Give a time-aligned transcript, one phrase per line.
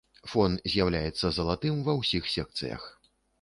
[0.29, 2.89] Фон з'яўляецца залатым ва ўсіх секцыях.